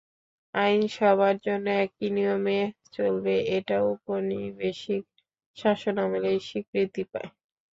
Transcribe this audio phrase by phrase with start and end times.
[0.53, 2.59] আইন সবার জন্য একই নিয়মে
[2.93, 5.03] চলবে এটা ঔপনিবেশিক
[5.57, 7.29] শাসনামলেই স্বীকৃতি পায়।